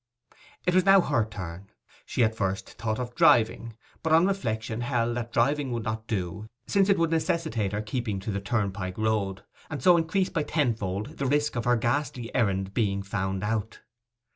[0.65, 1.69] It was now her turn.
[2.07, 6.07] She at first had thought of driving, but on reflection held that driving would not
[6.07, 10.41] do, since it would necessitate her keeping to the turnpike road, and so increase by
[10.41, 13.81] tenfold the risk of her ghastly errand being found out.